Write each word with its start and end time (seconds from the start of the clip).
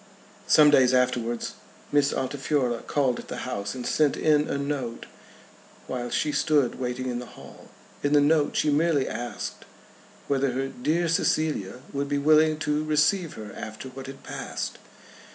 Some 0.47 0.71
days 0.71 0.95
afterwards 0.95 1.53
Miss 1.91 2.11
Altifiorla 2.11 2.81
called 2.87 3.19
at 3.19 3.27
the 3.27 3.45
house, 3.45 3.75
and 3.75 3.85
sent 3.85 4.17
in 4.17 4.47
a 4.47 4.57
note 4.57 5.05
while 5.85 6.09
she 6.09 6.31
stood 6.31 6.79
waiting 6.79 7.07
in 7.07 7.19
the 7.19 7.27
hall. 7.37 7.67
In 8.01 8.13
the 8.13 8.19
note 8.19 8.55
she 8.55 8.71
merely 8.71 9.07
asked 9.07 9.63
whether 10.27 10.53
her 10.53 10.69
"dear 10.69 11.07
Cecilia" 11.07 11.81
would 11.93 12.09
be 12.09 12.17
willing 12.17 12.57
to 12.65 12.83
receive 12.83 13.33
her 13.33 13.53
after 13.55 13.89
what 13.89 14.07
had 14.07 14.23
passed. 14.23 14.79